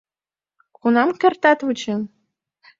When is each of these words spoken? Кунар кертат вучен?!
Кунар 0.77 1.09
кертат 1.21 1.59
вучен?! 1.65 2.01